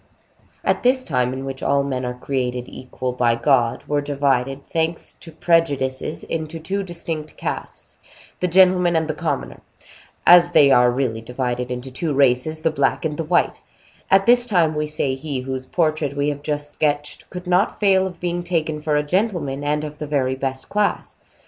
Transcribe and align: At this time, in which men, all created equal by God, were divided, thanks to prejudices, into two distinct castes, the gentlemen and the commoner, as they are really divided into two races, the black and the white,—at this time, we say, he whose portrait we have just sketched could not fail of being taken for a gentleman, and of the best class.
At 0.63 0.81
this 0.81 1.03
time, 1.03 1.31
in 1.31 1.45
which 1.45 1.61
men, 1.61 2.05
all 2.05 2.13
created 2.15 2.67
equal 2.67 3.11
by 3.13 3.35
God, 3.35 3.83
were 3.87 4.01
divided, 4.01 4.65
thanks 4.67 5.11
to 5.11 5.31
prejudices, 5.31 6.23
into 6.23 6.59
two 6.59 6.81
distinct 6.81 7.37
castes, 7.37 7.97
the 8.39 8.47
gentlemen 8.47 8.95
and 8.95 9.07
the 9.07 9.13
commoner, 9.13 9.61
as 10.25 10.53
they 10.53 10.71
are 10.71 10.89
really 10.89 11.21
divided 11.21 11.69
into 11.69 11.91
two 11.91 12.15
races, 12.15 12.61
the 12.61 12.71
black 12.71 13.05
and 13.05 13.17
the 13.17 13.23
white,—at 13.23 14.25
this 14.25 14.47
time, 14.47 14.73
we 14.73 14.87
say, 14.87 15.13
he 15.13 15.41
whose 15.41 15.67
portrait 15.67 16.17
we 16.17 16.29
have 16.29 16.41
just 16.41 16.73
sketched 16.73 17.29
could 17.29 17.45
not 17.45 17.79
fail 17.79 18.07
of 18.07 18.19
being 18.19 18.41
taken 18.41 18.81
for 18.81 18.95
a 18.95 19.03
gentleman, 19.03 19.63
and 19.63 19.83
of 19.83 19.99
the 19.99 20.37
best 20.41 20.67
class. 20.67 21.17